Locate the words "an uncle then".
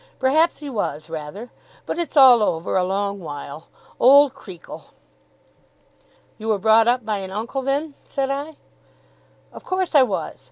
7.19-7.93